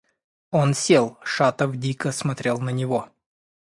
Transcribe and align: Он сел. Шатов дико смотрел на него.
Он 0.49 0.73
сел. 0.73 1.19
Шатов 1.21 1.75
дико 1.77 2.11
смотрел 2.11 2.57
на 2.57 2.71
него. 2.71 3.09